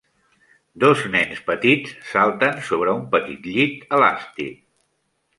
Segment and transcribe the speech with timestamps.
[0.83, 4.57] Dos nens petits salten sobre un petit llit elàstic.